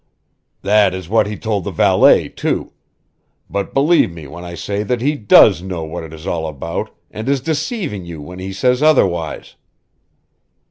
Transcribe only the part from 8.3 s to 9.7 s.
he says otherwise."